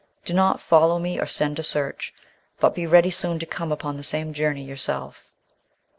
[0.25, 2.11] Do not follow me, or send to search,
[2.59, 5.25] but be ready soon to come upon the same journey yourself."